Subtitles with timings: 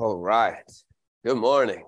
[0.00, 0.62] All right.
[1.24, 1.82] Good morning.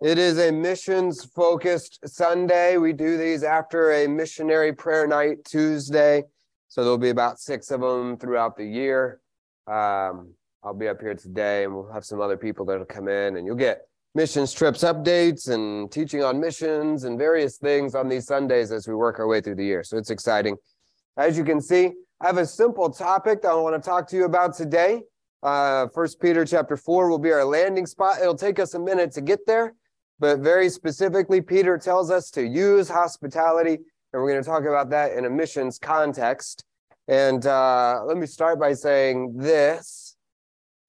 [0.00, 2.76] It is a missions focused Sunday.
[2.76, 6.22] We do these after a missionary prayer night Tuesday.
[6.68, 9.20] So there'll be about six of them throughout the year.
[9.66, 13.36] Um, I'll be up here today and we'll have some other people that'll come in
[13.36, 13.80] and you'll get
[14.14, 18.94] missions trips updates and teaching on missions and various things on these Sundays as we
[18.94, 19.82] work our way through the year.
[19.82, 20.56] So it's exciting.
[21.16, 24.16] As you can see, I have a simple topic that I want to talk to
[24.16, 25.02] you about today.
[25.42, 28.18] Uh, First Peter chapter four will be our landing spot.
[28.20, 29.74] It'll take us a minute to get there,
[30.18, 34.90] but very specifically, Peter tells us to use hospitality, and we're going to talk about
[34.90, 36.64] that in a missions context.
[37.06, 40.16] And uh, let me start by saying this: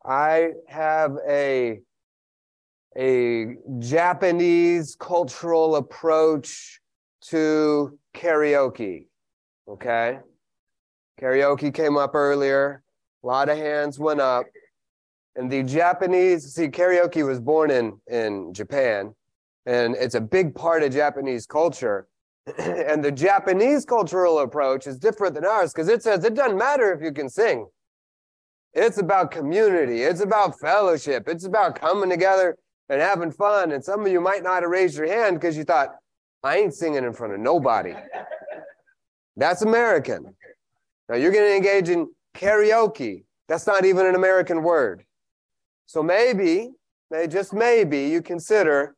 [0.03, 1.81] I have a
[2.97, 6.81] a Japanese cultural approach
[7.21, 9.05] to karaoke.
[9.67, 10.19] Okay,
[11.21, 12.81] karaoke came up earlier.
[13.23, 14.45] A lot of hands went up.
[15.35, 19.13] And the Japanese, see, karaoke was born in, in Japan,
[19.65, 22.07] and it's a big part of Japanese culture.
[22.57, 26.93] and the Japanese cultural approach is different than ours because it says it doesn't matter
[26.93, 27.67] if you can sing.
[28.73, 32.57] It's about community, it's about fellowship, it's about coming together
[32.89, 33.71] and having fun.
[33.71, 35.95] And some of you might not have raised your hand because you thought,
[36.43, 37.93] I ain't singing in front of nobody.
[39.35, 40.35] That's American.
[41.07, 43.23] Now you're going to engage in karaoke.
[43.47, 45.03] That's not even an American word.
[45.85, 46.69] So maybe,
[47.09, 48.95] may just maybe, you consider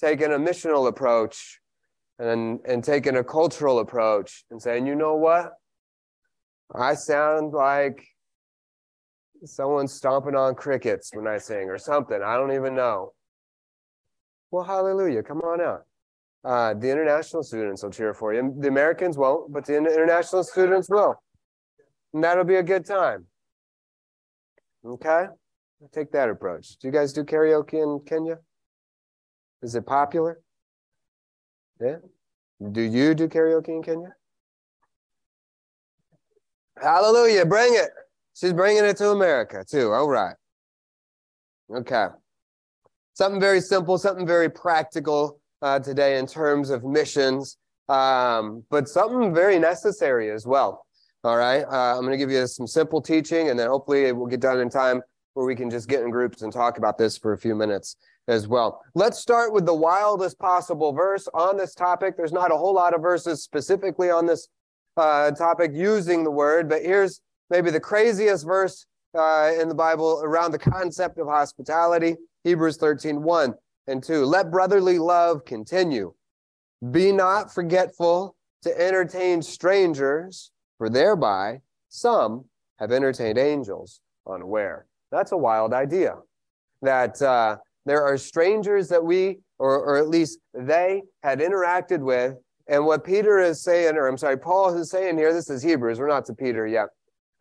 [0.00, 1.60] taking a missional approach
[2.18, 5.52] and, and taking a cultural approach and saying, you know what?
[6.74, 8.06] I sound like
[9.44, 12.22] someone stomping on crickets when I sing or something.
[12.22, 13.12] I don't even know.
[14.50, 15.22] Well, hallelujah.
[15.22, 15.82] Come on out.
[16.44, 18.54] Uh, the international students will cheer for you.
[18.58, 21.14] The Americans won't, but the international students will.
[22.12, 23.26] And that'll be a good time.
[24.84, 25.26] Okay?
[25.92, 26.76] Take that approach.
[26.78, 28.38] Do you guys do karaoke in Kenya?
[29.62, 30.40] Is it popular?
[31.80, 31.96] Yeah?
[32.72, 34.14] Do you do karaoke in Kenya?
[36.80, 37.46] Hallelujah.
[37.46, 37.90] Bring it.
[38.34, 39.92] She's bringing it to America too.
[39.92, 40.34] All right.
[41.74, 42.06] Okay.
[43.14, 49.34] Something very simple, something very practical uh, today in terms of missions, um, but something
[49.34, 50.86] very necessary as well.
[51.22, 51.64] All right.
[51.64, 54.58] Uh, I'm going to give you some simple teaching, and then hopefully we'll get done
[54.60, 55.02] in time
[55.34, 57.96] where we can just get in groups and talk about this for a few minutes
[58.26, 58.80] as well.
[58.94, 62.16] Let's start with the wildest possible verse on this topic.
[62.16, 64.48] There's not a whole lot of verses specifically on this
[64.96, 67.20] uh, topic using the word, but here's
[67.50, 73.22] maybe the craziest verse uh, in the Bible around the concept of hospitality Hebrews 13
[73.22, 73.54] 1
[73.88, 74.24] and 2.
[74.24, 76.14] Let brotherly love continue.
[76.90, 81.60] Be not forgetful to entertain strangers for thereby
[81.90, 82.46] some
[82.78, 84.86] have entertained angels unaware.
[85.12, 86.14] That's a wild idea.
[86.80, 92.36] That uh, there are strangers that we, or, or at least they, had interacted with.
[92.66, 96.00] And what Peter is saying, or I'm sorry, Paul is saying here, this is Hebrews,
[96.00, 96.86] we're not to Peter yet.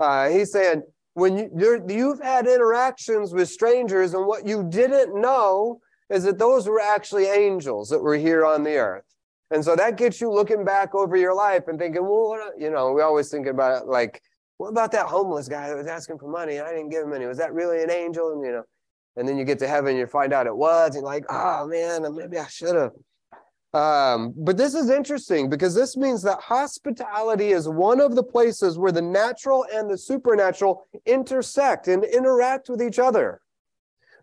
[0.02, 0.84] Uh, he's saying,
[1.14, 5.80] when you, you've had interactions with strangers, and what you didn't know
[6.10, 9.06] is that those were actually angels that were here on the earth.
[9.52, 12.92] And so that gets you looking back over your life and thinking, well, you know,
[12.94, 14.22] we always think about like,
[14.58, 16.60] what about that homeless guy that was asking for money?
[16.60, 17.26] I didn't give him any.
[17.26, 18.34] Was that really an angel?
[18.34, 18.64] And you know,
[19.16, 22.06] and then you get to heaven, you find out it was, and like, oh man,
[22.16, 22.92] maybe I should have.
[23.72, 28.80] Um, but this is interesting because this means that hospitality is one of the places
[28.80, 33.42] where the natural and the supernatural intersect and interact with each other.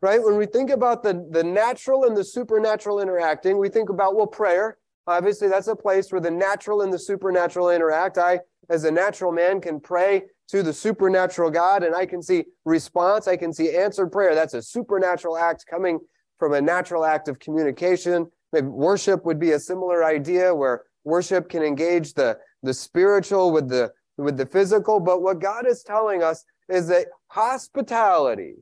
[0.03, 0.23] Right?
[0.23, 4.27] When we think about the, the natural and the supernatural interacting, we think about, well,
[4.27, 4.77] prayer.
[5.07, 8.19] Obviously, that's a place where the natural and the supernatural interact.
[8.19, 12.45] I, as a natural man, can pray to the supernatural God and I can see
[12.65, 13.29] response.
[13.29, 14.35] I can see answered prayer.
[14.35, 15.99] That's a supernatural act coming
[16.39, 18.27] from a natural act of communication.
[18.53, 23.69] Maybe worship would be a similar idea where worship can engage the, the spiritual with
[23.69, 25.01] the, with the physical.
[25.01, 28.55] But what God is telling us is that hospitality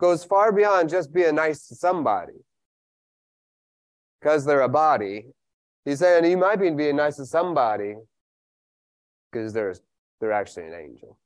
[0.00, 2.34] goes far beyond just being nice to somebody
[4.20, 5.26] because they're a body
[5.88, 7.94] He's saying you might be being nice to somebody
[9.32, 9.74] because they're,
[10.20, 11.16] they're actually an angel.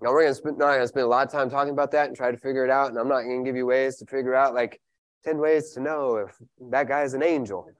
[0.00, 2.16] Now we're gonna spend not gonna spend a lot of time talking about that and
[2.16, 2.88] try to figure it out.
[2.88, 4.80] And I'm not gonna give you ways to figure out like
[5.22, 6.36] 10 ways to know if
[6.72, 7.70] that guy is an angel.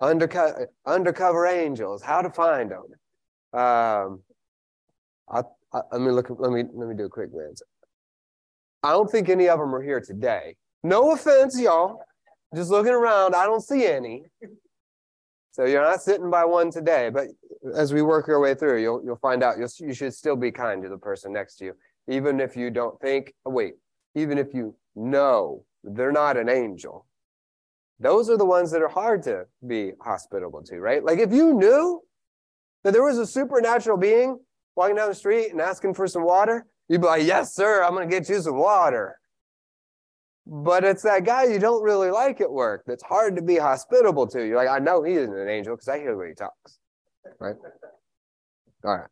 [0.00, 2.84] Undercover undercover angels, how to find them.
[3.60, 4.20] Um
[5.28, 7.60] I, I, let me look let me let me do a quick glance.
[8.84, 10.54] I don't think any of them are here today.
[10.84, 12.04] No offense, y'all.
[12.54, 14.26] Just looking around, I don't see any.
[15.52, 17.28] So you're not sitting by one today, but
[17.76, 20.50] as we work our way through, you'll you'll find out you'll, you should still be
[20.50, 21.74] kind to the person next to you,
[22.08, 23.34] even if you don't think.
[23.44, 23.74] Oh, wait,
[24.14, 27.06] even if you know they're not an angel.
[28.00, 31.04] Those are the ones that are hard to be hospitable to, right?
[31.04, 32.02] Like if you knew
[32.82, 34.38] that there was a supernatural being
[34.74, 37.94] walking down the street and asking for some water, you'd be like, yes, sir, I'm
[37.94, 39.18] going to get you some water.
[40.46, 44.26] But it's that guy you don't really like at work that's hard to be hospitable
[44.28, 44.44] to.
[44.44, 46.78] You're like, I know he isn't an angel because I hear way he talks,
[47.38, 47.54] right?
[48.84, 49.08] All right.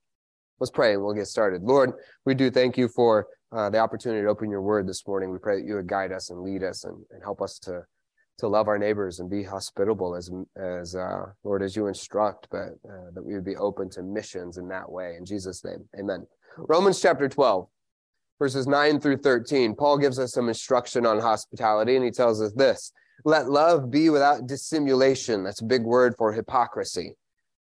[0.59, 1.63] Let's pray and we'll get started.
[1.63, 1.93] Lord,
[2.27, 5.31] we do thank you for uh, the opportunity to open your word this morning.
[5.31, 7.83] We pray that you would guide us and lead us and, and help us to,
[8.39, 12.71] to love our neighbors and be hospitable as, as uh, Lord, as you instruct, but
[12.89, 15.15] uh, that we would be open to missions in that way.
[15.17, 16.27] In Jesus' name, amen.
[16.57, 17.67] Romans chapter 12,
[18.41, 19.77] verses 9 through 13.
[19.77, 22.93] Paul gives us some instruction on hospitality, and he tells us this
[23.25, 25.45] Let love be without dissimulation.
[25.45, 27.15] That's a big word for hypocrisy.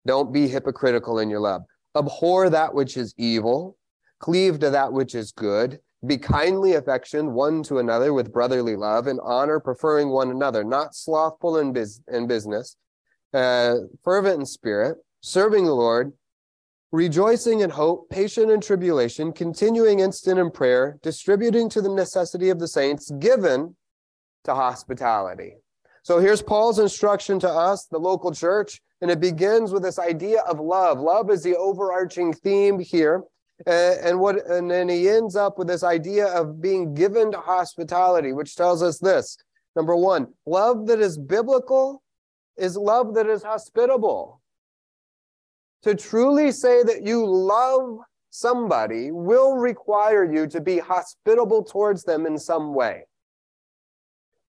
[0.06, 1.62] Don't be hypocritical in your love.
[1.97, 3.76] Abhor that which is evil,
[4.20, 9.09] cleave to that which is good, be kindly affectioned one to another with brotherly love
[9.09, 12.76] and honor, preferring one another, not slothful in, biz- in business,
[13.35, 13.75] uh,
[14.05, 16.12] fervent in spirit, serving the Lord,
[16.93, 22.58] rejoicing in hope, patient in tribulation, continuing instant in prayer, distributing to the necessity of
[22.58, 23.76] the saints, given
[24.44, 25.56] to hospitality.
[26.02, 28.81] So here's Paul's instruction to us, the local church.
[29.00, 30.99] And it begins with this idea of love.
[30.99, 33.23] Love is the overarching theme here.
[33.67, 37.38] Uh, and what and then he ends up with this idea of being given to
[37.38, 39.37] hospitality, which tells us this.
[39.76, 42.02] Number one, love that is biblical
[42.56, 44.40] is love that is hospitable.
[45.83, 47.99] To truly say that you love
[48.31, 53.05] somebody will require you to be hospitable towards them in some way.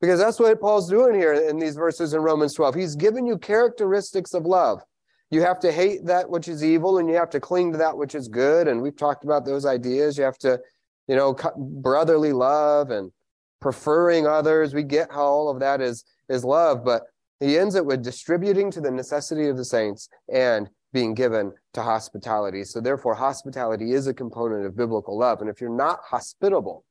[0.02, 2.76] Because that's what Paul's doing here in these verses in Romans 12.
[2.76, 4.82] He's given you characteristics of love.
[5.30, 7.98] You have to hate that which is evil and you have to cling to that
[7.98, 8.68] which is good.
[8.68, 10.18] And we've talked about those ideas.
[10.18, 10.60] You have to,
[11.08, 13.12] you know, brotherly love and
[13.60, 14.74] preferring others.
[14.74, 17.04] We get how all of that is, is love, but
[17.40, 21.84] he ends it with distributing to the necessity of the saints and being given to
[21.84, 22.64] hospitality.
[22.64, 25.42] So therefore, hospitality is a component of biblical love.
[25.42, 26.84] And if you're not hospitable,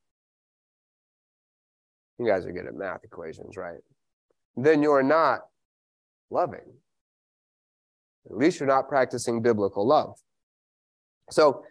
[2.18, 3.78] you guys are good at math equations, right?
[4.56, 5.40] Then you're not
[6.30, 6.60] loving.
[8.30, 10.16] At least you're not practicing biblical love.
[11.30, 11.62] So,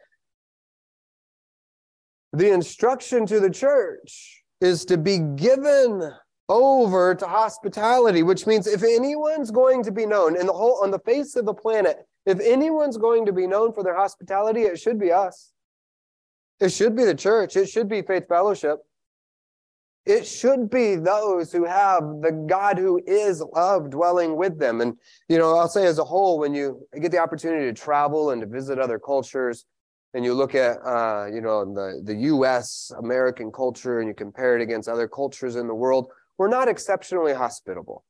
[2.33, 6.11] the instruction to the church is to be given
[6.49, 10.91] over to hospitality, which means if anyone's going to be known in the whole on
[10.91, 11.97] the face of the planet,
[12.27, 15.53] if anyone's going to be known for their hospitality, it should be us.
[16.59, 17.55] It should be the church.
[17.55, 18.79] It should be faith fellowship.
[20.05, 24.81] It should be those who have the God who is love dwelling with them.
[24.81, 24.97] And,
[25.29, 28.41] you know, I'll say as a whole, when you get the opportunity to travel and
[28.41, 29.65] to visit other cultures,
[30.13, 34.57] and you look at, uh, you know, the, the US American culture and you compare
[34.57, 36.07] it against other cultures in the world,
[36.37, 38.03] we're not exceptionally hospitable.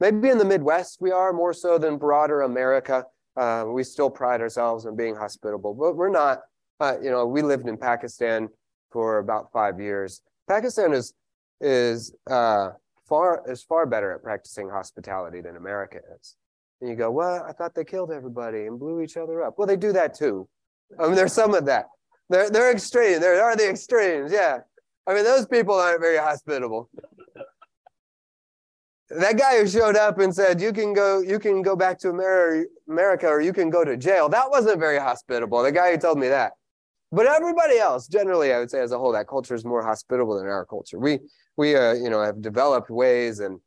[0.00, 3.04] Maybe in the Midwest, we are more so than broader America.
[3.36, 6.40] Uh, we still pride ourselves on being hospitable, but we're not.
[6.80, 8.48] Uh, you know, we lived in Pakistan
[8.90, 10.20] for about five years.
[10.48, 11.14] Pakistan is
[11.60, 12.70] is uh,
[13.08, 16.36] far is far better at practicing hospitality than America is.
[16.80, 19.54] And you go, well, I thought they killed everybody and blew each other up.
[19.56, 20.48] Well, they do that too.
[20.98, 21.86] I mean, there's some of that.
[22.28, 23.20] They're they're extreme.
[23.20, 24.32] There are the extremes.
[24.32, 24.58] Yeah.
[25.06, 26.88] I mean, those people aren't very hospitable.
[29.18, 32.10] That guy who showed up and said, "You can go, you can go back to
[32.88, 35.62] America, or you can go to jail." That wasn't very hospitable.
[35.62, 36.52] The guy who told me that.
[37.10, 40.38] But everybody else, generally, I would say as a whole, that culture is more hospitable
[40.38, 40.98] than our culture.
[40.98, 41.20] We
[41.56, 43.60] we uh, you know have developed ways and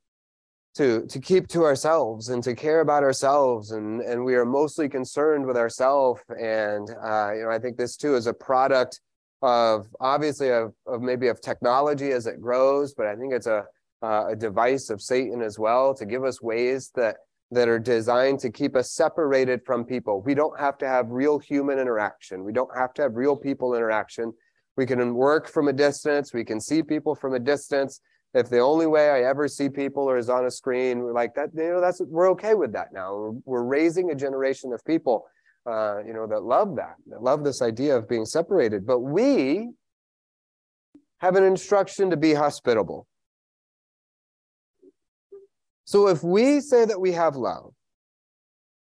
[0.76, 4.90] to to keep to ourselves and to care about ourselves and and we are mostly
[4.90, 9.00] concerned with ourselves and uh, you know I think this too is a product
[9.42, 13.66] of obviously of, of maybe of technology as it grows but I think it's a
[14.04, 17.18] uh, a device of Satan as well to give us ways that
[17.52, 20.22] that are designed to keep us separated from people.
[20.22, 22.44] We don't have to have real human interaction.
[22.44, 24.34] We don't have to have real people interaction
[24.78, 26.34] we can work from a distance.
[26.34, 28.02] We can see people from a distance.
[28.34, 31.52] If the only way I ever see people is on a screen, we're like that,
[31.56, 33.16] you know, that's we're okay with that now.
[33.16, 35.26] We're, we're raising a generation of people,
[35.66, 38.86] uh, you know, that love that, that love this idea of being separated.
[38.86, 39.70] But we
[41.20, 43.08] have an instruction to be hospitable.
[45.86, 47.74] So if we say that we have love,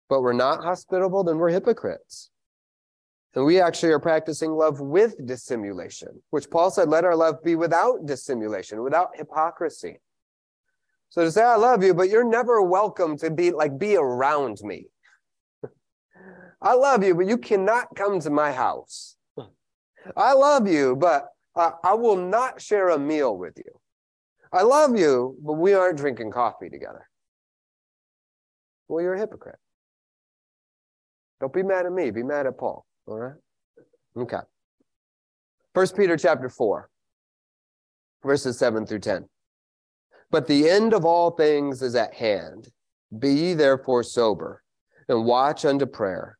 [0.09, 2.29] but we're not hospitable, then we're hypocrites.
[3.35, 7.55] And we actually are practicing love with dissimulation, which Paul said, let our love be
[7.55, 9.99] without dissimulation, without hypocrisy.
[11.09, 14.61] So to say, I love you, but you're never welcome to be like, be around
[14.61, 14.85] me.
[16.61, 19.15] I love you, but you cannot come to my house.
[20.15, 23.79] I love you, but uh, I will not share a meal with you.
[24.53, 27.09] I love you, but we aren't drinking coffee together.
[28.87, 29.57] Well, you're a hypocrite.
[31.39, 32.11] Don't be mad at me.
[32.11, 32.85] Be mad at Paul.
[33.07, 33.33] All right?
[34.15, 34.37] Okay.
[35.73, 36.87] First Peter chapter 4,
[38.23, 39.27] verses 7 through 10.
[40.29, 42.69] But the end of all things is at hand.
[43.17, 44.61] Be ye therefore sober,
[45.09, 46.37] and watch unto prayer.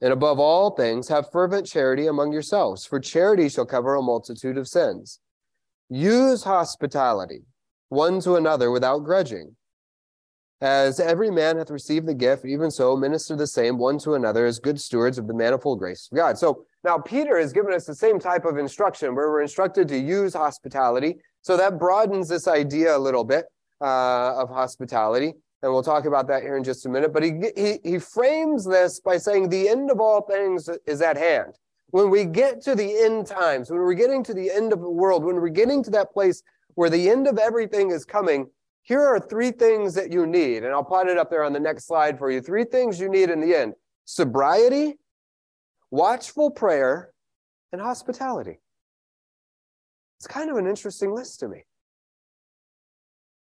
[0.00, 4.58] And above all things, have fervent charity among yourselves, for charity shall cover a multitude
[4.58, 5.20] of sins.
[5.90, 7.42] Use hospitality
[7.88, 9.54] one to another without grudging.
[10.60, 14.46] As every man hath received the gift, even so minister the same one to another
[14.46, 16.38] as good stewards of the manifold grace of God.
[16.38, 19.98] So now Peter has given us the same type of instruction where we're instructed to
[19.98, 21.16] use hospitality.
[21.42, 23.44] So that broadens this idea a little bit
[23.80, 25.34] uh, of hospitality.
[25.62, 27.12] And we'll talk about that here in just a minute.
[27.12, 31.16] But he, he, he frames this by saying the end of all things is at
[31.16, 31.58] hand.
[31.94, 34.90] When we get to the end times, when we're getting to the end of the
[34.90, 36.42] world, when we're getting to that place
[36.74, 38.50] where the end of everything is coming,
[38.82, 40.64] here are three things that you need.
[40.64, 42.40] And I'll plot it up there on the next slide for you.
[42.40, 43.74] Three things you need in the end
[44.06, 44.98] sobriety,
[45.92, 47.12] watchful prayer,
[47.70, 48.58] and hospitality.
[50.18, 51.62] It's kind of an interesting list to me.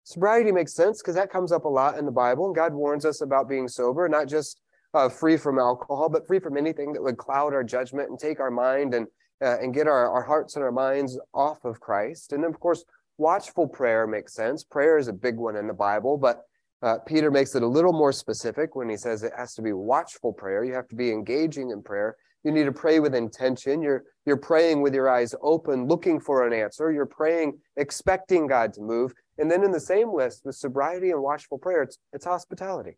[0.05, 2.45] Sobriety makes sense because that comes up a lot in the Bible.
[2.45, 4.61] And God warns us about being sober, not just
[4.97, 8.39] uh, free from alcohol, but free from anything that would cloud our judgment and take
[8.39, 9.07] our mind and,
[9.43, 12.33] uh, and get our, our hearts and our minds off of Christ.
[12.33, 12.83] And then, of course,
[13.19, 14.63] Watchful prayer makes sense.
[14.63, 16.43] Prayer is a big one in the Bible, but
[16.83, 19.73] uh, Peter makes it a little more specific when he says it has to be
[19.73, 20.63] watchful prayer.
[20.63, 22.15] You have to be engaging in prayer.
[22.43, 23.81] You need to pray with intention.
[23.81, 26.91] You're, you're praying with your eyes open, looking for an answer.
[26.91, 29.13] You're praying, expecting God to move.
[29.39, 32.97] And then in the same list with sobriety and watchful prayer, it's, it's hospitality.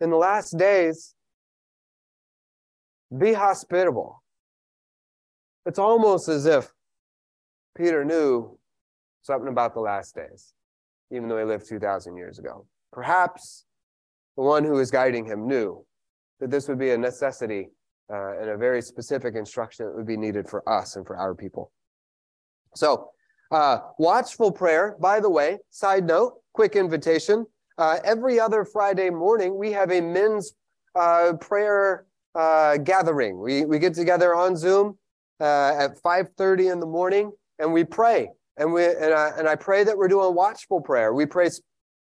[0.00, 1.14] In the last days,
[3.16, 4.22] be hospitable.
[5.66, 6.70] It's almost as if
[7.76, 8.58] Peter knew
[9.22, 10.52] something about the last days,
[11.10, 12.66] even though he lived 2,000 years ago.
[12.92, 13.64] Perhaps
[14.36, 15.84] the one who was guiding him knew
[16.40, 17.68] that this would be a necessity
[18.12, 21.34] uh, and a very specific instruction that would be needed for us and for our
[21.34, 21.70] people.
[22.74, 23.10] So,
[23.50, 27.46] uh, watchful prayer, by the way, side note, quick invitation.
[27.76, 30.54] Uh, every other Friday morning, we have a men's
[30.94, 33.40] uh, prayer uh, gathering.
[33.40, 34.98] We, we get together on Zoom
[35.40, 38.28] uh, at 5.30 in the morning and we pray.
[38.56, 41.12] And we and I and I pray that we're doing watchful prayer.
[41.12, 41.50] We pray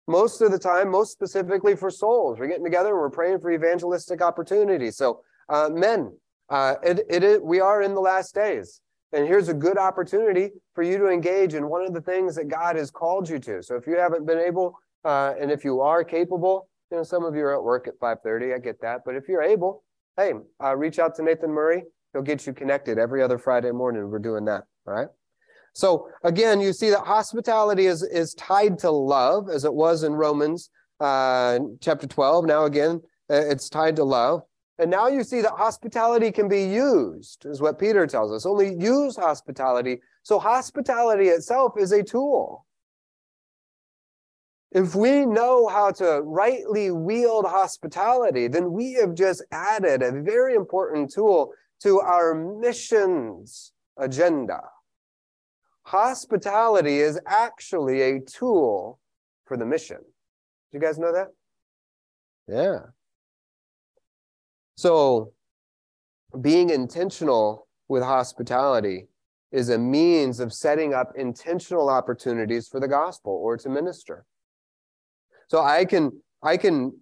[0.08, 2.40] most of the time, most specifically for souls.
[2.40, 4.98] We're getting together and we're praying for evangelistic opportunities.
[4.98, 6.18] So, uh, men,
[6.50, 8.82] uh, it, it we are in the last days.
[9.12, 12.48] And here's a good opportunity for you to engage in one of the things that
[12.48, 13.62] God has called you to.
[13.62, 17.24] So if you haven't been able, uh, and if you are capable, you know, some
[17.24, 18.53] of you are at work at 5:30.
[18.53, 19.84] I get that, but if you're able,
[20.18, 21.84] hey, uh, reach out to Nathan Murray.
[22.13, 24.10] He'll get you connected every other Friday morning.
[24.10, 24.63] We're doing that.
[24.88, 25.10] All right.
[25.74, 30.13] So again, you see that hospitality is, is tied to love, as it was in
[30.13, 32.46] Romans uh, chapter 12.
[32.46, 34.41] Now again, uh, it's tied to love.
[34.79, 38.46] And now you see that hospitality can be used, is what Peter tells us.
[38.46, 40.00] Only use hospitality.
[40.24, 42.65] So hospitality itself is a tool.
[44.72, 50.54] If we know how to rightly wield hospitality, then we have just added a very
[50.54, 54.62] important tool to our missions agenda.
[55.84, 59.00] Hospitality is actually a tool
[59.46, 59.98] for the mission.
[59.98, 61.30] Do you guys know that?
[62.48, 62.80] Yeah.
[64.76, 65.34] So,
[66.40, 69.08] being intentional with hospitality
[69.52, 74.26] is a means of setting up intentional opportunities for the gospel or to minister.
[75.50, 76.94] So I can I can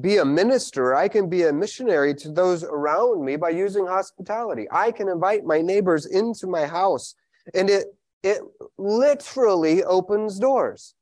[0.00, 4.66] be a minister, I can be a missionary to those around me by using hospitality.
[4.70, 7.14] I can invite my neighbors into my house
[7.54, 7.86] and it
[8.22, 8.40] it
[8.78, 10.94] literally opens doors.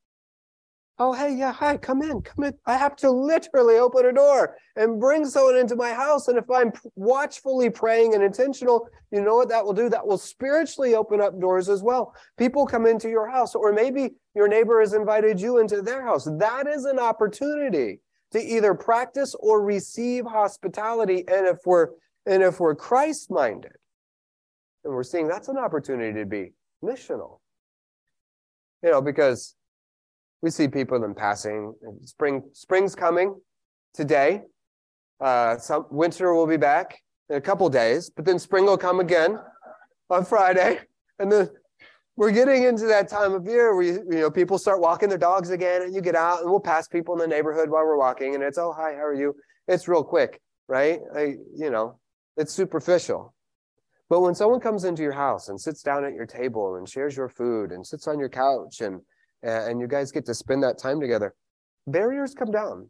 [1.04, 2.54] Oh, hey, yeah, hi, come in, come in.
[2.64, 6.28] I have to literally open a door and bring someone into my house.
[6.28, 9.88] And if I'm watchfully praying and intentional, you know what that will do?
[9.88, 12.14] That will spiritually open up doors as well.
[12.38, 16.28] People come into your house, or maybe your neighbor has invited you into their house.
[16.38, 17.98] That is an opportunity
[18.30, 21.24] to either practice or receive hospitality.
[21.26, 21.88] And if we're
[22.26, 23.72] and if we're Christ-minded,
[24.84, 27.40] and we're seeing that's an opportunity to be missional.
[28.84, 29.56] You know, because
[30.42, 31.74] we see people in passing.
[32.04, 33.40] Spring, spring's coming
[33.94, 34.42] today.
[35.20, 38.98] Uh, some winter will be back in a couple days, but then spring will come
[38.98, 39.38] again
[40.10, 40.80] on Friday,
[41.20, 41.48] and then
[42.16, 45.50] we're getting into that time of year where you, know people start walking their dogs
[45.50, 48.34] again, and you get out, and we'll pass people in the neighborhood while we're walking,
[48.34, 49.34] and it's oh hi, how are you?
[49.68, 50.98] It's real quick, right?
[51.16, 51.98] I, you know,
[52.36, 53.32] it's superficial.
[54.10, 57.16] But when someone comes into your house and sits down at your table and shares
[57.16, 59.00] your food and sits on your couch and
[59.42, 61.34] and you guys get to spend that time together,
[61.86, 62.88] barriers come down.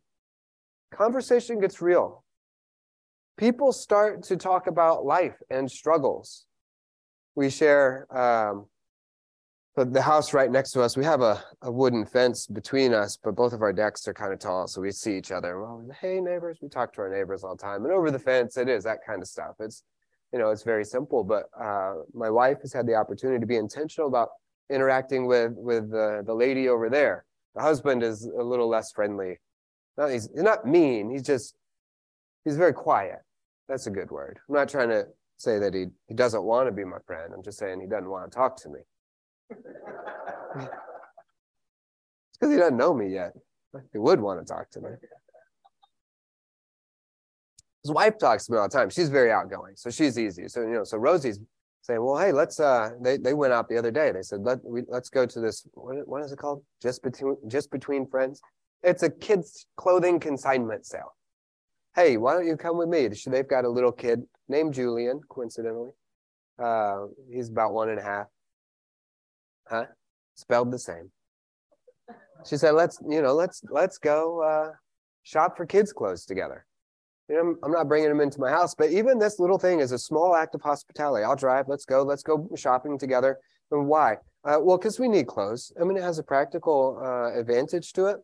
[0.92, 2.24] Conversation gets real.
[3.38, 6.44] People start to talk about life and struggles.
[7.34, 8.66] We share um,
[9.74, 10.98] the house right next to us.
[10.98, 14.34] We have a, a wooden fence between us, but both of our decks are kind
[14.34, 15.60] of tall, so we see each other.
[15.60, 17.84] Well, hey neighbors, we talk to our neighbors all the time.
[17.84, 19.54] And over the fence, it is that kind of stuff.
[19.60, 19.82] It's
[20.32, 21.22] you know, it's very simple.
[21.24, 24.30] But uh, my wife has had the opportunity to be intentional about
[24.70, 27.24] interacting with with the, the lady over there.
[27.54, 29.38] The husband is a little less friendly.
[29.98, 31.10] No, he's, he's not mean.
[31.10, 31.54] He's just
[32.44, 33.18] he's very quiet.
[33.68, 34.38] That's a good word.
[34.48, 37.32] I'm not trying to say that he he doesn't want to be my friend.
[37.34, 38.80] I'm just saying he doesn't want to talk to me.
[39.50, 39.60] it's
[42.40, 43.32] because he doesn't know me yet.
[43.92, 44.90] He would want to talk to me.
[47.82, 48.90] His wife talks to me all the time.
[48.90, 50.48] She's very outgoing, so she's easy.
[50.48, 51.40] So you know, so Rosie's
[51.82, 54.12] saying, "Well, hey, let's." Uh, they they went out the other day.
[54.12, 55.66] They said, "Let we let's go to this.
[55.74, 56.64] What what is it called?
[56.80, 58.40] Just between just between friends.
[58.82, 61.14] It's a kids clothing consignment sale.
[61.94, 63.08] Hey, why don't you come with me?
[63.08, 65.90] They've got a little kid named Julian, coincidentally.
[66.58, 68.26] Uh, he's about one and a half.
[69.68, 69.84] Huh?
[70.34, 71.10] Spelled the same.
[72.44, 74.72] She said, "Let's you know, let's let's go uh,
[75.22, 76.64] shop for kids' clothes together."
[77.38, 80.34] I'm not bringing them into my house, but even this little thing is a small
[80.34, 81.24] act of hospitality.
[81.24, 81.66] I'll drive.
[81.68, 82.02] Let's go.
[82.02, 83.38] Let's go shopping together.
[83.70, 84.18] And why?
[84.44, 85.72] Uh, well, because we need clothes.
[85.80, 88.16] I mean, it has a practical uh, advantage to it.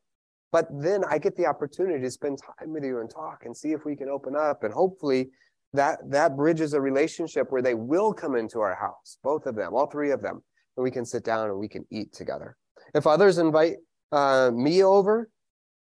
[0.50, 3.72] But then I get the opportunity to spend time with you and talk and see
[3.72, 4.64] if we can open up.
[4.64, 5.30] And hopefully
[5.74, 9.74] that that bridges a relationship where they will come into our house, both of them,
[9.74, 10.42] all three of them,
[10.76, 12.56] and we can sit down and we can eat together.
[12.94, 13.76] If others invite
[14.12, 15.28] uh, me over,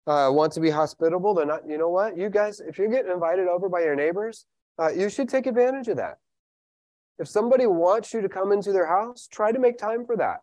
[0.07, 2.17] uh, want to be hospitable, they're not, you know what?
[2.17, 4.47] You guys, if you're getting invited over by your neighbors,
[4.79, 6.19] uh, you should take advantage of that.
[7.19, 10.41] If somebody wants you to come into their house, try to make time for that.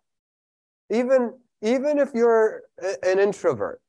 [0.89, 3.79] Even, even if you're a, an introvert,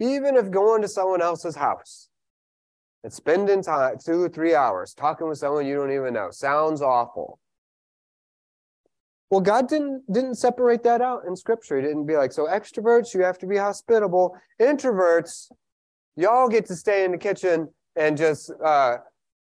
[0.00, 2.08] even if going to someone else's house
[3.04, 6.82] and spending time, two or three hours talking with someone you don't even know, sounds
[6.82, 7.38] awful.
[9.30, 11.76] Well, God didn't didn't separate that out in scripture.
[11.76, 14.36] He didn't be like, so extroverts, you have to be hospitable.
[14.60, 15.50] Introverts,
[16.16, 18.98] y'all get to stay in the kitchen and just uh,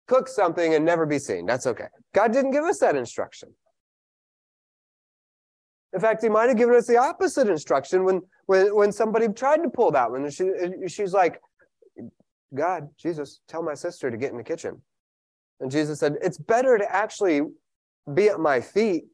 [0.06, 1.44] cook something and never be seen.
[1.44, 1.88] That's okay.
[2.14, 3.50] God didn't give us that instruction.
[5.92, 9.62] In fact, he might have given us the opposite instruction when when when somebody tried
[9.62, 10.28] to pull that one.
[10.30, 10.50] She
[10.88, 11.40] she's like,
[12.54, 14.80] God, Jesus, tell my sister to get in the kitchen.
[15.60, 17.42] And Jesus said, it's better to actually
[18.12, 19.04] be at my feet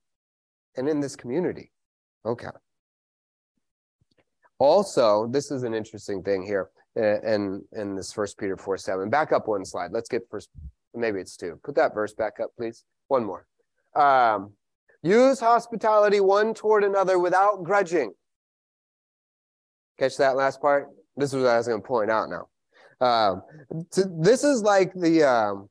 [0.77, 1.71] and in this community.
[2.25, 2.49] Okay.
[4.59, 9.09] Also, this is an interesting thing here in, in this first Peter 4 7.
[9.11, 9.91] Back up one slide.
[9.93, 10.51] Let's get first,
[10.95, 11.59] maybe it's two.
[11.65, 12.85] Put that verse back up, please.
[13.09, 13.47] One more.
[13.97, 14.53] Um,
[15.03, 18.13] use hospitality one toward another without grudging.
[19.99, 20.89] Catch that last part?
[21.17, 22.49] This is what I was going to point out now.
[23.01, 23.43] Um,
[23.93, 25.69] to, this is like the um,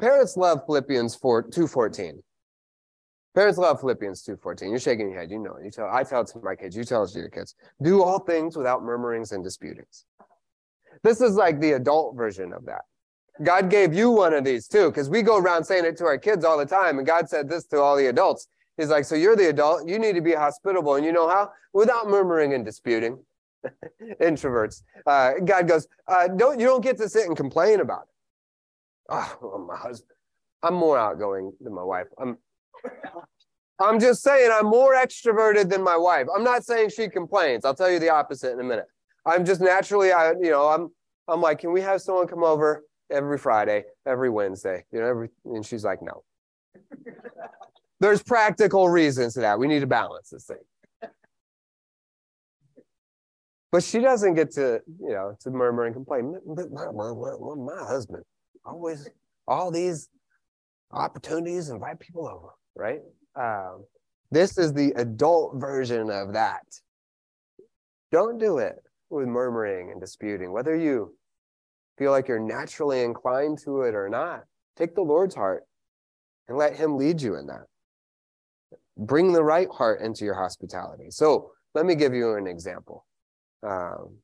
[0.00, 2.18] parents love Philippians 4, 2.14.
[3.38, 4.62] Parents love Philippians 2.14.
[4.62, 5.30] You're shaking your head.
[5.30, 5.64] You know it.
[5.64, 6.76] You tell, I tell it to my kids.
[6.76, 7.54] You tell it to your kids.
[7.80, 10.06] Do all things without murmurings and disputings.
[11.04, 12.80] This is like the adult version of that.
[13.44, 16.18] God gave you one of these too, because we go around saying it to our
[16.18, 16.98] kids all the time.
[16.98, 18.48] And God said this to all the adults.
[18.76, 19.88] He's like, so you're the adult.
[19.88, 20.96] You need to be hospitable.
[20.96, 21.52] And you know how?
[21.72, 23.22] Without murmuring and disputing.
[24.20, 24.82] Introverts.
[25.06, 29.38] Uh, God goes, uh, don't, you don't get to sit and complain about it.
[29.40, 30.16] Oh, my husband.
[30.64, 32.08] I'm more outgoing than my wife.
[32.18, 32.36] I'm
[33.80, 36.26] I'm just saying I'm more extroverted than my wife.
[36.34, 37.64] I'm not saying she complains.
[37.64, 38.86] I'll tell you the opposite in a minute.
[39.24, 40.88] I'm just naturally, I, you know, I'm,
[41.28, 44.84] I'm like, can we have someone come over every Friday, every Wednesday?
[44.90, 46.24] You know, every, and she's like, no.
[48.00, 49.58] There's practical reasons to that.
[49.58, 51.10] We need to balance this thing.
[53.70, 56.34] But she doesn't get to, you know, to murmur and complain.
[56.46, 58.24] But my, my, my, my husband
[58.64, 59.08] always,
[59.46, 60.08] all these
[60.90, 63.00] opportunities, invite people over right?
[63.34, 63.84] Um,
[64.30, 66.64] this is the adult version of that.
[68.12, 68.76] Don't do it
[69.10, 71.14] with murmuring and disputing, whether you
[71.98, 74.44] feel like you're naturally inclined to it or not.
[74.76, 75.64] Take the Lord's heart
[76.46, 77.66] and let Him lead you in that.
[78.96, 81.10] Bring the right heart into your hospitality.
[81.10, 83.04] So let me give you an example.
[83.66, 84.18] Um,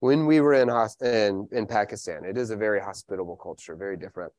[0.00, 0.68] when we were in,
[1.06, 4.32] in in Pakistan, it is a very hospitable culture, very different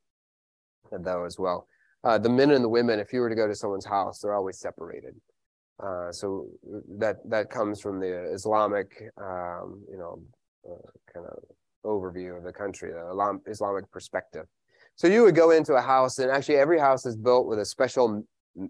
[0.90, 1.66] though as well
[2.04, 4.34] uh, the men and the women, if you were to go to someone's house, they're
[4.34, 5.14] always separated.
[5.82, 6.46] Uh, so
[6.98, 10.22] that that comes from the Islamic, um, you know,
[10.70, 11.38] uh, kind of
[11.84, 14.46] overview of the country, the Islamic perspective.
[14.96, 17.64] So you would go into a house, and actually every house is built with a
[17.64, 18.24] special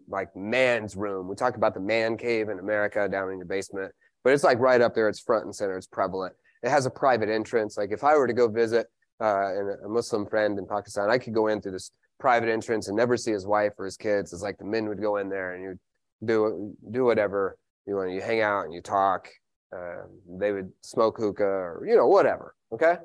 [0.08, 1.28] like man's room.
[1.28, 3.92] We talk about the man cave in America down in your basement,
[4.22, 5.08] but it's like right up there.
[5.08, 5.76] It's front and center.
[5.76, 6.34] It's prevalent.
[6.62, 7.76] It has a private entrance.
[7.76, 8.86] Like if I were to go visit
[9.20, 11.90] uh, a Muslim friend in Pakistan, I could go in through this
[12.24, 14.32] private entrance and never see his wife or his kids.
[14.32, 15.78] It's like the men would go in there and you
[16.24, 18.12] do do whatever you want.
[18.12, 19.28] You hang out and you talk.
[19.76, 20.04] Uh,
[20.40, 22.54] they would smoke hookah or you know whatever.
[22.72, 22.96] Okay.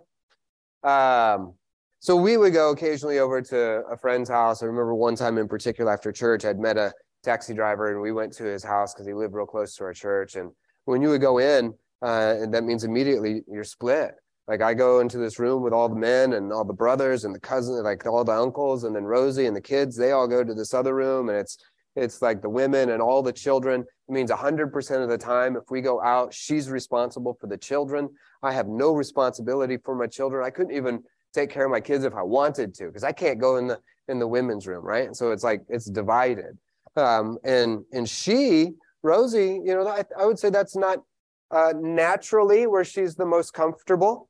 [0.83, 1.53] Um,
[1.99, 3.59] so we would go occasionally over to
[3.91, 4.63] a friend's house.
[4.63, 8.13] I remember one time in particular after church, I'd met a taxi driver and we
[8.13, 10.35] went to his house because he lived real close to our church.
[10.35, 10.49] And
[10.85, 14.11] when you would go in, uh, that means immediately you're split.
[14.49, 17.35] Like I go into this room with all the men and all the brothers and
[17.35, 19.95] the cousins, like all the uncles, and then Rosie and the kids.
[19.95, 21.59] They all go to this other room, and it's
[21.95, 23.81] it's like the women and all the children.
[23.81, 28.09] It means 100% of the time, if we go out, she's responsible for the children.
[28.41, 30.43] I have no responsibility for my children.
[30.43, 33.39] I couldn't even take care of my kids if I wanted to, because I can't
[33.39, 35.15] go in the in the women's room, right?
[35.15, 36.57] So it's like it's divided.
[36.95, 38.71] Um, and and she,
[39.03, 41.03] Rosie, you know, I, I would say that's not
[41.51, 44.27] uh, naturally where she's the most comfortable,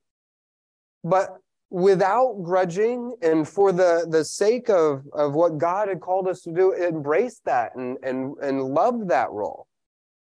[1.04, 1.38] but
[1.70, 6.52] without grudging and for the the sake of of what God had called us to
[6.52, 9.66] do, embrace that and and and love that role,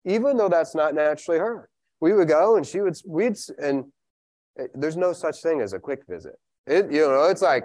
[0.04, 1.68] even though that's not naturally her.
[2.00, 3.84] We would go and she would we'd and
[4.58, 6.34] eh, there's no such thing as a quick visit.
[6.66, 7.64] It, you know, it's like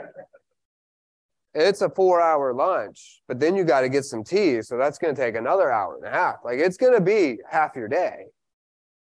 [1.56, 4.62] it's a four hour lunch, but then you got to get some tea.
[4.62, 6.38] So that's going to take another hour and a half.
[6.44, 8.26] Like it's going to be half your day.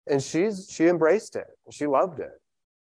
[0.06, 1.46] And she's, she embraced it.
[1.70, 2.30] She loved it.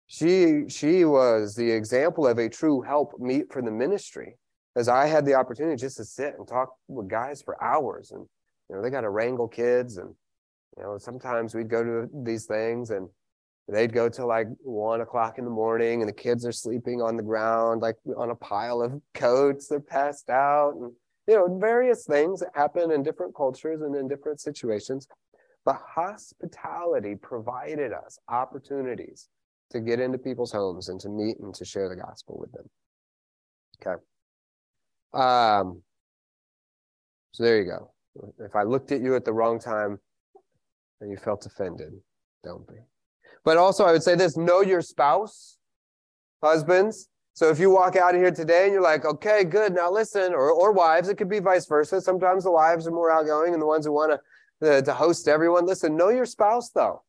[0.07, 4.37] She, she was the example of a true help meet for the ministry
[4.77, 8.27] as I had the opportunity just to sit and talk with guys for hours and,
[8.69, 10.15] you know, they got to wrangle kids and,
[10.77, 13.09] you know, sometimes we'd go to these things and
[13.69, 17.17] they'd go till like one o'clock in the morning and the kids are sleeping on
[17.17, 20.93] the ground like on a pile of coats they're passed out and
[21.27, 25.09] you know various things that happen in different cultures and in different situations.
[25.65, 29.31] But hospitality provided us opportunities
[29.71, 32.69] to get into people's homes and to meet and to share the gospel with them
[33.81, 34.01] okay
[35.15, 35.83] um
[37.33, 37.93] so there you go
[38.39, 39.99] if i looked at you at the wrong time
[41.01, 41.93] and you felt offended
[42.43, 42.75] don't be
[43.45, 45.59] but also, I would say this know your spouse,
[46.43, 47.09] husbands.
[47.35, 50.33] So if you walk out of here today and you're like, okay, good, now listen,
[50.33, 52.01] or, or wives, it could be vice versa.
[52.01, 54.19] Sometimes the wives are more outgoing and the ones who want
[54.63, 55.67] to, to host everyone.
[55.67, 57.03] Listen, know your spouse though.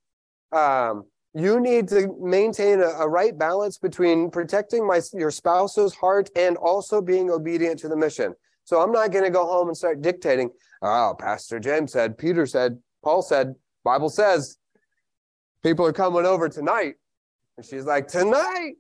[0.51, 1.05] Um,
[1.35, 6.55] you need to maintain a, a, right balance between protecting my your spouse's heart and
[6.55, 8.33] also being obedient to the mission.
[8.63, 10.49] So I'm not going to go home and start dictating.
[10.81, 14.57] Oh, Pastor James said, Peter said, Paul said, Bible says,
[15.61, 16.95] people are coming over tonight.
[17.57, 18.75] And she's like, tonight.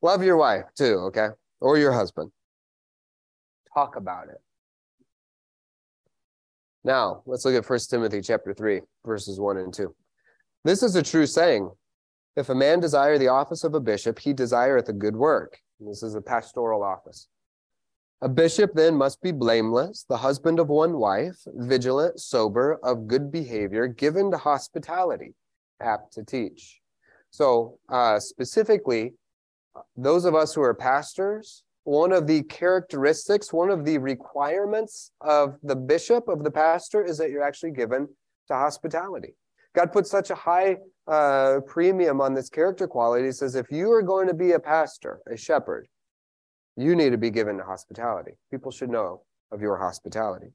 [0.00, 1.28] Love your wife too, okay?
[1.60, 2.30] Or your husband.
[3.74, 4.40] Talk about it.
[6.84, 9.92] Now, let's look at First Timothy chapter 3, verses 1 and 2.
[10.64, 11.70] This is a true saying.
[12.36, 15.58] If a man desire the office of a bishop, he desireth a good work.
[15.80, 17.28] And This is a pastoral office.
[18.20, 23.30] A bishop then must be blameless, the husband of one wife, vigilant, sober, of good
[23.30, 25.34] behavior, given to hospitality
[25.80, 26.80] apt to teach.
[27.30, 29.14] So, uh, specifically,
[29.96, 35.56] those of us who are pastors, one of the characteristics, one of the requirements of
[35.62, 38.08] the bishop, of the pastor, is that you're actually given
[38.48, 39.34] to hospitality.
[39.78, 43.26] God puts such a high uh, premium on this character quality.
[43.26, 45.86] He says, if you are going to be a pastor, a shepherd,
[46.76, 48.32] you need to be given to hospitality.
[48.50, 50.48] People should know of your hospitality.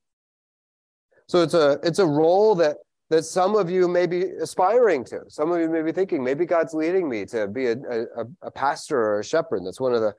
[1.29, 2.75] So it's a it's a role that
[3.11, 5.21] that some of you may be aspiring to.
[5.29, 8.51] Some of you may be thinking, maybe God's leading me to be a, a, a
[8.51, 9.61] pastor or a shepherd.
[9.65, 10.13] That's one of the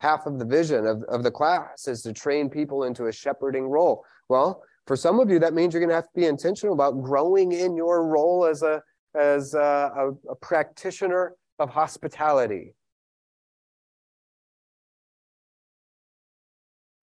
[0.00, 3.68] half of the vision of, of the class is to train people into a shepherding
[3.68, 4.04] role.
[4.28, 7.00] Well, for some of you, that means you're going to have to be intentional about
[7.00, 8.82] growing in your role as a
[9.16, 12.74] as a, a, a practitioner of hospitality,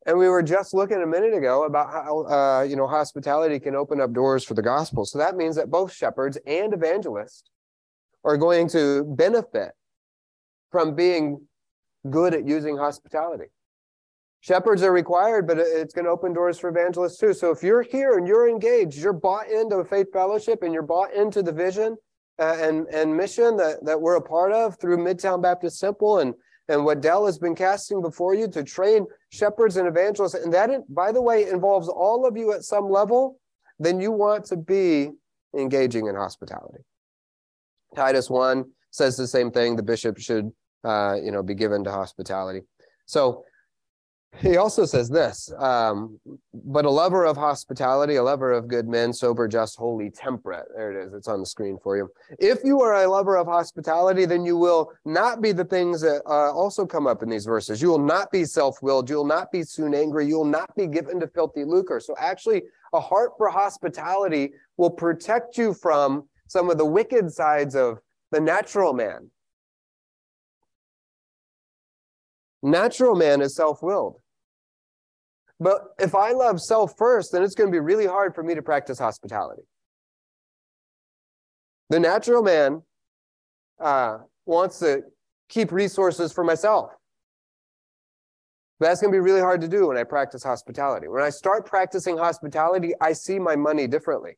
[0.06, 3.74] And we were just looking a minute ago about how uh, you know hospitality can
[3.74, 5.06] open up doors for the gospel.
[5.06, 7.46] So that means that both shepherds and evangelists
[8.26, 9.72] are going to benefit
[10.74, 11.40] from being
[12.10, 13.46] good at using hospitality.
[14.48, 17.34] Shepherds are required, but it's going to open doors for evangelists too.
[17.34, 20.84] So if you're here and you're engaged, you're bought into a faith fellowship and you're
[20.84, 21.98] bought into the vision
[22.40, 26.34] uh, and, and mission that, that we're a part of through Midtown Baptist Temple and
[26.70, 30.70] and what Dell has been casting before you to train shepherds and evangelists, and that,
[30.94, 33.40] by the way, involves all of you at some level,
[33.80, 35.12] then you want to be
[35.58, 36.80] engaging in hospitality.
[37.96, 39.78] Titus 1 says the same thing.
[39.78, 40.52] The bishop should,
[40.84, 42.64] uh, you know, be given to hospitality.
[43.06, 43.46] So
[44.36, 46.20] He also says this, um,
[46.54, 50.68] but a lover of hospitality, a lover of good men, sober, just, holy, temperate.
[50.76, 51.14] There it is.
[51.14, 52.10] It's on the screen for you.
[52.38, 56.22] If you are a lover of hospitality, then you will not be the things that
[56.28, 57.82] uh, also come up in these verses.
[57.82, 59.10] You will not be self willed.
[59.10, 60.28] You will not be soon angry.
[60.28, 62.00] You will not be given to filthy lucre.
[62.00, 62.64] So, actually,
[62.94, 68.00] a heart for hospitality will protect you from some of the wicked sides of
[68.32, 69.32] the natural man.
[72.64, 74.20] Natural man is self willed.
[75.60, 78.56] But if I love self first, then it's going to be really hard for me
[78.56, 79.64] to practice hospitality.
[81.90, 82.84] The natural man
[83.80, 85.04] uh, wants to
[85.50, 86.92] keep resources for myself.
[88.80, 91.08] But that's going to be really hard to do when I practice hospitality.
[91.08, 94.38] When I start practicing hospitality, I see my money differently.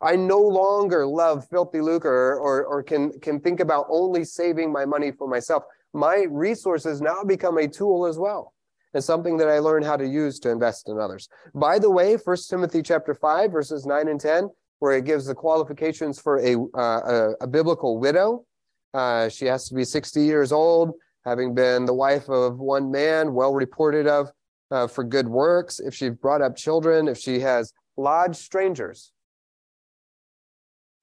[0.00, 4.72] I no longer love filthy lucre or, or, or can, can think about only saving
[4.72, 5.64] my money for myself.
[5.94, 8.52] My resources now become a tool as well
[8.94, 11.28] and something that I learn how to use to invest in others.
[11.54, 14.48] By the way, First Timothy chapter 5, verses 9 and 10,
[14.78, 18.44] where it gives the qualifications for a, uh, a, a, biblical widow.
[18.94, 20.92] Uh, she has to be 60 years old,
[21.24, 24.30] having been the wife of one man, well reported of
[24.70, 29.12] uh, for good works, if she brought up children, if she has lodged strangers.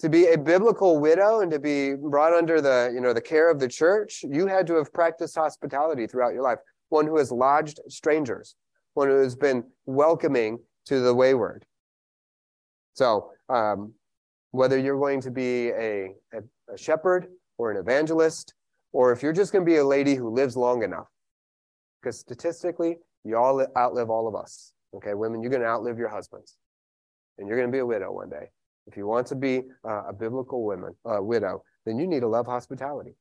[0.06, 3.50] To be a biblical widow and to be brought under the, you know, the care
[3.50, 7.32] of the church, you had to have practiced hospitality throughout your life one who has
[7.32, 8.56] lodged strangers,
[8.94, 11.66] one who has been welcoming to the wayward.
[12.94, 13.94] So, um,
[14.52, 17.26] whether you're going to be a, a, a shepherd
[17.58, 18.54] or an evangelist,
[18.92, 21.08] or if you're just going to be a lady who lives long enough,
[22.00, 24.72] because statistically, you all outlive all of us.
[24.94, 26.58] Okay, women, you're going to outlive your husbands,
[27.40, 28.52] and you're going to be a widow one day.
[28.88, 32.28] If you want to be uh, a biblical woman, uh, widow, then you need to
[32.28, 33.16] love hospitality.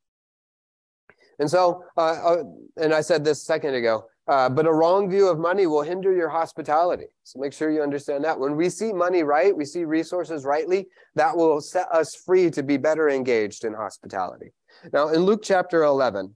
[1.38, 2.42] And so, uh, uh,
[2.76, 6.14] and I said this second ago, uh, but a wrong view of money will hinder
[6.14, 7.06] your hospitality.
[7.24, 8.38] So make sure you understand that.
[8.38, 12.62] When we see money right, we see resources rightly, that will set us free to
[12.62, 14.52] be better engaged in hospitality.
[14.92, 16.34] Now, in Luke chapter 11,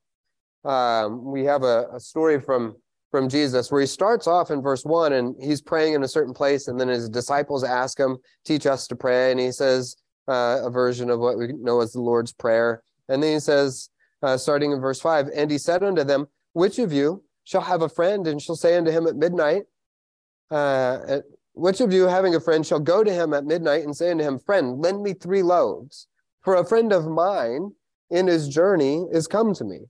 [0.64, 2.76] um, we have a, a story from
[3.10, 6.34] from Jesus where he starts off in verse 1 and he's praying in a certain
[6.34, 9.96] place and then his disciples ask him teach us to pray and he says
[10.28, 13.88] uh, a version of what we know as the lord's prayer and then he says
[14.22, 15.28] uh, starting in verse 5.
[15.34, 18.76] And he said unto them, Which of you shall have a friend and shall say
[18.76, 19.64] unto him at midnight,
[20.50, 21.20] uh,
[21.52, 24.24] which of you having a friend shall go to him at midnight and say unto
[24.24, 26.06] him, Friend, lend me three loaves,
[26.42, 27.72] for a friend of mine
[28.10, 29.80] in his journey is come to me,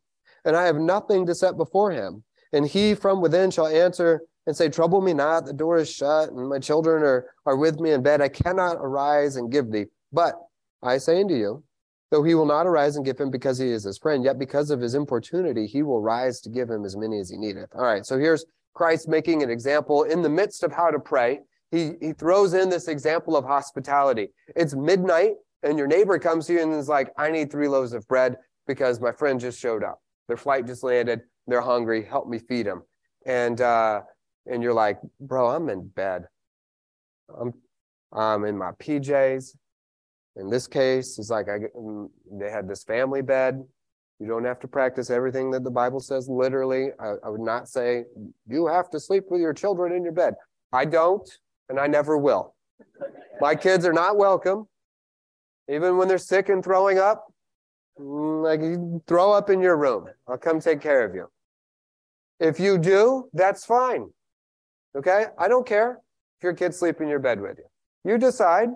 [0.45, 2.25] and I have nothing to set before him.
[2.53, 6.31] And he from within shall answer and say, Trouble me not, the door is shut,
[6.31, 8.21] and my children are, are with me in bed.
[8.21, 9.87] I cannot arise and give thee.
[10.13, 10.35] But
[10.83, 11.63] I say unto you,
[12.11, 14.71] Though he will not arise and give him because he is his friend, yet because
[14.71, 17.69] of his importunity, he will rise to give him as many as he needeth.
[17.75, 21.41] All right, so here's Christ making an example in the midst of how to pray.
[21.71, 24.29] He, he throws in this example of hospitality.
[24.57, 25.33] It's midnight,
[25.63, 28.37] and your neighbor comes to you and is like, I need three loaves of bread
[28.67, 30.01] because my friend just showed up.
[30.29, 31.21] Their flight just landed.
[31.49, 32.05] They're hungry.
[32.05, 32.83] Help me feed them.
[33.27, 34.03] And, uh,
[34.47, 36.25] and you're like, bro, I'm in bed.
[37.41, 37.53] I'm,
[38.13, 39.57] I'm in my PJs.
[40.37, 43.65] In this case, it's like I, mm, they had this family bed.
[44.21, 46.91] You don't have to practice everything that the Bible says literally.
[47.01, 48.05] I, I would not say
[48.47, 50.35] you have to sleep with your children in your bed.
[50.73, 51.29] I don't,
[51.69, 52.55] and I never will.
[53.41, 54.69] My kids are not welcome,
[55.69, 57.33] even when they're sick and throwing up.
[57.99, 60.07] Mm, like you throw up in your room.
[60.29, 61.29] I'll come take care of you.
[62.41, 64.11] If you do, that's fine.
[64.97, 65.27] Okay?
[65.39, 65.99] I don't care
[66.39, 68.11] if your kids sleep in your bed with you.
[68.11, 68.69] You decide.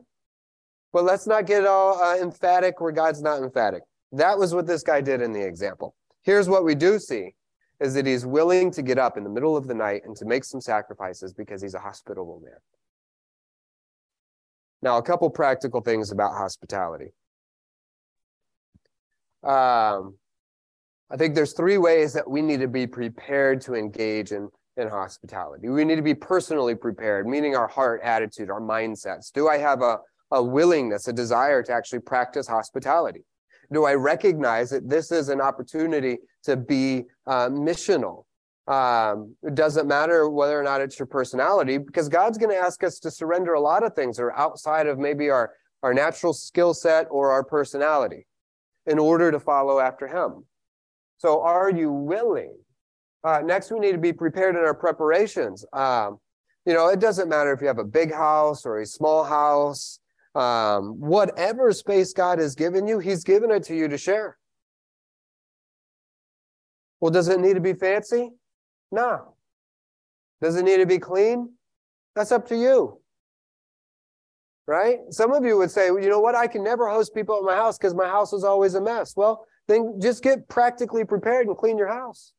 [0.93, 3.83] But let's not get all uh, emphatic where God's not emphatic.
[4.13, 5.95] That was what this guy did in the example.
[6.23, 7.35] Here's what we do see
[7.81, 10.25] is that he's willing to get up in the middle of the night and to
[10.25, 12.55] make some sacrifices because he's a hospitable man.
[14.83, 17.13] Now, a couple practical things about hospitality.
[19.43, 20.17] Um,
[21.13, 24.49] I think there's three ways that we need to be prepared to engage in,
[24.79, 25.69] in hospitality.
[25.69, 29.31] We need to be personally prepared, meaning our heart attitude, our mindsets.
[29.31, 29.99] Do I have a,
[30.31, 33.25] a willingness, a desire to actually practice hospitality?
[33.71, 38.25] Do I recognize that this is an opportunity to be uh, missional?
[38.67, 42.83] Um, it doesn't matter whether or not it's your personality, because God's going to ask
[42.85, 46.33] us to surrender a lot of things that are outside of maybe our, our natural
[46.33, 48.27] skill set or our personality
[48.87, 50.47] in order to follow after Him.
[51.23, 52.53] So, are you willing?
[53.23, 55.65] Uh, next, we need to be prepared in our preparations.
[55.73, 56.19] Um,
[56.67, 60.01] you know, it doesn't matter if you have a big house or a small house
[60.35, 64.37] um, whatever space God has given you, He's given it to you to share.
[67.01, 68.31] Well, does it need to be fancy?
[68.91, 69.35] No.
[70.41, 71.53] Does it need to be clean?
[72.17, 72.99] That's up to you.
[74.67, 74.99] Right?
[75.11, 76.35] Some of you would say, well, you know what?
[76.35, 79.15] I can never host people at my house because my house is always a mess.
[79.17, 82.33] Well, then just get practically prepared and clean your house.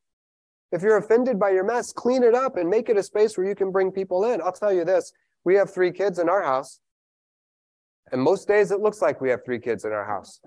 [0.72, 3.48] If you're offended by your mess, clean it up and make it a space where
[3.48, 4.42] you can bring people in.
[4.42, 6.80] I'll tell you this we have three kids in our house.
[8.12, 10.40] And most days it looks like we have three kids in our house.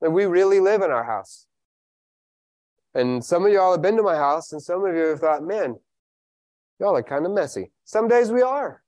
[0.00, 1.46] And we really live in our house.
[2.94, 5.42] And some of y'all have been to my house, and some of you have thought,
[5.42, 5.76] man,
[6.78, 7.70] y'all are kind of messy.
[7.84, 8.82] Some days we are.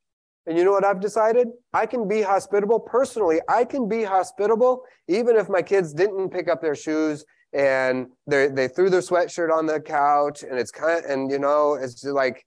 [0.46, 1.48] And you know what I've decided?
[1.72, 3.40] I can be hospitable personally.
[3.48, 8.48] I can be hospitable even if my kids didn't pick up their shoes and they
[8.48, 12.04] they threw their sweatshirt on the couch and it's kind of and you know it's
[12.04, 12.44] like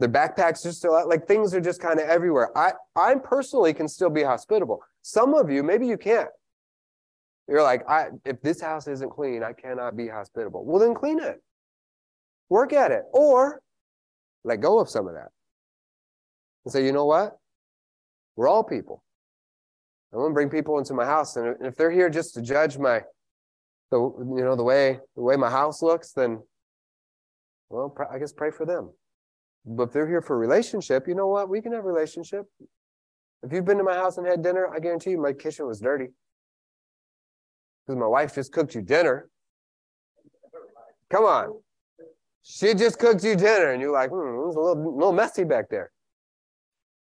[0.00, 2.56] their backpacks are still out, like things are just kind of everywhere.
[2.56, 4.82] I I personally can still be hospitable.
[5.02, 6.28] Some of you maybe you can't.
[7.48, 10.64] You're like, I if this house isn't clean, I cannot be hospitable.
[10.64, 11.42] Well, then clean it.
[12.48, 13.04] Work at it.
[13.12, 13.60] Or
[14.44, 15.28] let go of some of that.
[16.64, 17.38] And say, you know what?
[18.36, 19.02] We're all people.
[20.12, 21.36] I'm gonna bring people into my house.
[21.36, 23.02] And if they're here just to judge my
[23.90, 26.40] the you know the way the way my house looks, then
[27.68, 28.90] well, I guess pray for them.
[29.64, 31.48] But if they're here for relationship, you know what?
[31.48, 32.46] We can have relationship.
[33.42, 35.80] If you've been to my house and had dinner, I guarantee you my kitchen was
[35.80, 36.08] dirty
[37.86, 39.28] because my wife just cooked you dinner.
[41.10, 41.60] Come on.
[42.42, 45.44] She just cooked you dinner, and you're like, hmm, it was a little, little messy
[45.44, 45.90] back there.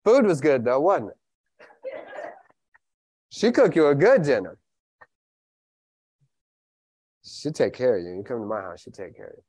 [0.05, 1.17] Food was good, though, wasn't it?
[3.31, 4.59] She cooked you a good dinner.
[7.25, 8.17] She'll take care of you.
[8.17, 9.43] You come to my house, she'll take care of you.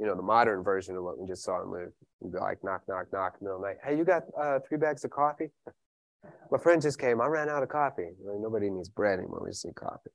[0.00, 1.92] You know, the modern version of what we just saw in Luke.
[2.22, 3.76] You'd be like, knock, knock, knock, middle of the night.
[3.84, 5.50] Hey, you got uh, three bags of coffee?
[6.50, 7.20] My friend just came.
[7.20, 8.10] I ran out of coffee.
[8.24, 9.42] Nobody needs bread anymore.
[9.44, 10.10] We just need coffee.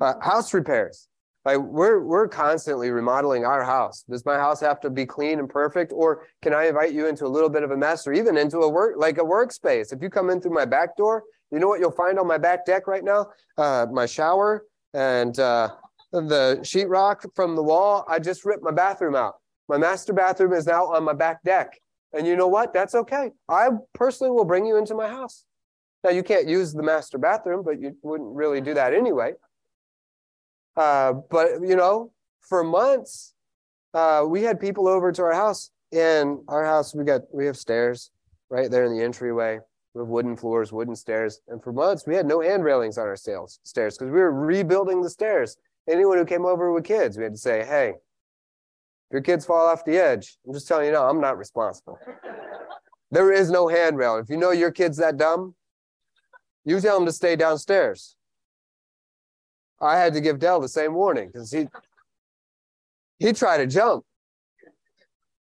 [0.00, 1.08] Uh, house repairs.
[1.44, 4.04] Like we're we're constantly remodeling our house.
[4.08, 7.26] Does my house have to be clean and perfect, or can I invite you into
[7.26, 9.92] a little bit of a mess, or even into a work like a workspace?
[9.92, 12.38] If you come in through my back door, you know what you'll find on my
[12.38, 13.28] back deck right now?
[13.58, 15.70] Uh, my shower and uh,
[16.12, 18.04] the sheetrock from the wall.
[18.08, 19.34] I just ripped my bathroom out.
[19.68, 21.78] My master bathroom is now on my back deck.
[22.12, 22.72] And you know what?
[22.72, 23.30] That's okay.
[23.48, 25.44] I personally will bring you into my house.
[26.04, 29.32] Now, you can't use the master bathroom, but you wouldn't really do that anyway.
[30.76, 33.34] Uh, but, you know, for months,
[33.94, 35.70] uh, we had people over to our house.
[35.90, 38.10] In our house, we got we have stairs
[38.48, 39.58] right there in the entryway.
[39.94, 41.40] We have wooden floors, wooden stairs.
[41.48, 44.32] And for months, we had no hand railings on our stairs stairs, because we were
[44.32, 45.56] rebuilding the stairs.
[45.88, 49.66] Anyone who came over with kids, we had to say, hey, if your kids fall
[49.66, 51.98] off the edge, I'm just telling you now, I'm not responsible.
[53.10, 54.16] there is no handrail.
[54.16, 55.54] If you know your kid's that dumb,
[56.64, 58.16] you tell them to stay downstairs.
[59.82, 61.66] I had to give Dell the same warning because he
[63.18, 64.04] he tried to jump.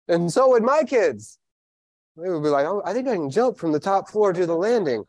[0.08, 1.38] And so would my kids.
[2.16, 4.46] They would be like, oh, I think I can jump from the top floor to
[4.46, 5.04] the landing.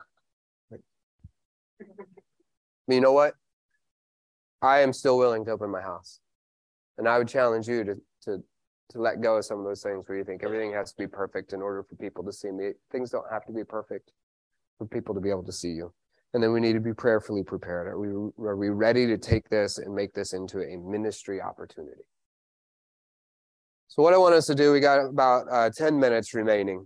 [2.87, 3.35] you know what?
[4.61, 6.19] I am still willing to open my house.
[6.97, 8.43] And I would challenge you to to
[8.89, 11.07] to let go of some of those things where you think everything has to be
[11.07, 12.71] perfect in order for people to see me.
[12.91, 14.11] Things don't have to be perfect
[14.77, 15.91] for people to be able to see you.
[16.35, 17.87] And then we need to be prayerfully prepared.
[17.87, 18.09] Are we
[18.45, 22.01] are we ready to take this and make this into a ministry opportunity?
[23.87, 26.85] So what I want us to do, we got about uh, 10 minutes remaining.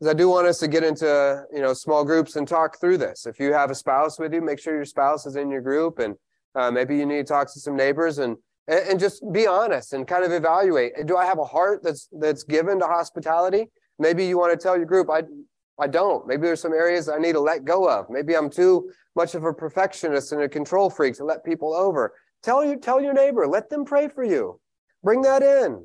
[0.00, 2.96] Because I do want us to get into you know small groups and talk through
[2.96, 3.26] this.
[3.26, 5.98] If you have a spouse with you, make sure your spouse is in your group,
[5.98, 6.14] and
[6.54, 9.92] uh, maybe you need to talk to some neighbors and and, and just be honest
[9.92, 10.92] and kind of evaluate.
[11.04, 13.66] Do I have a heart that's that's given to hospitality?
[13.98, 15.24] Maybe you want to tell your group, I
[15.78, 16.26] I don't.
[16.26, 18.08] Maybe there's some areas I need to let go of.
[18.08, 22.14] Maybe I'm too much of a perfectionist and a control freak to let people over.
[22.42, 24.60] Tell you tell your neighbor, let them pray for you.
[25.02, 25.84] Bring that in.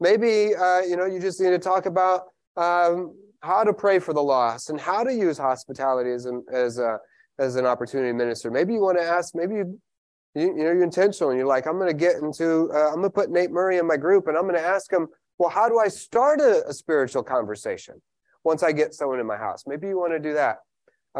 [0.00, 2.22] Maybe uh, you know you just need to talk about
[2.56, 6.78] um, how to pray for the lost and how to use hospitality as an as
[6.78, 6.98] a
[7.38, 8.50] as an opportunity minister.
[8.50, 9.34] Maybe you want to ask.
[9.34, 9.80] Maybe you
[10.34, 12.96] you, you know, you're intentional and you're like, I'm going to get into, uh, I'm
[12.96, 15.50] going to put Nate Murray in my group and I'm going to ask him, well,
[15.50, 18.00] how do I start a, a, spiritual conversation
[18.44, 19.64] once I get someone in my house?
[19.66, 20.58] Maybe you want to do that.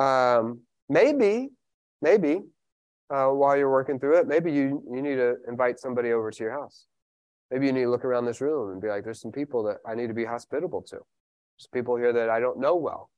[0.00, 1.50] Um, maybe,
[2.00, 2.42] maybe
[3.10, 6.42] uh, while you're working through it, maybe you, you need to invite somebody over to
[6.42, 6.86] your house.
[7.50, 9.78] Maybe you need to look around this room and be like, there's some people that
[9.86, 10.96] I need to be hospitable to.
[10.96, 13.10] There's people here that I don't know well.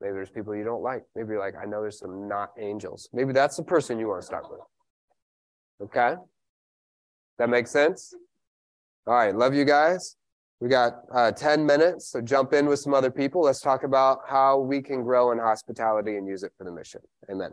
[0.00, 1.04] Maybe there's people you don't like.
[1.14, 3.08] Maybe you're like, I know there's some not angels.
[3.14, 4.60] Maybe that's the person you want to start with.
[5.82, 6.16] Okay?
[7.38, 8.14] That makes sense?
[9.06, 9.34] All right.
[9.34, 10.16] Love you guys.
[10.60, 13.42] We got uh, 10 minutes, so jump in with some other people.
[13.42, 17.02] Let's talk about how we can grow in hospitality and use it for the mission.
[17.30, 17.50] Amen.